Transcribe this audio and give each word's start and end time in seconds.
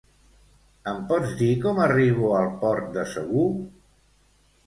Em 0.91 1.01
pots 1.11 1.33
dir 1.41 1.49
com 1.65 1.81
arribo 1.85 2.31
al 2.39 2.49
Port 2.63 2.89
de 2.95 3.03
Segur? 3.13 3.47